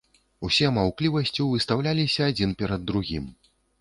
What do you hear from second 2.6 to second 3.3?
перад другім.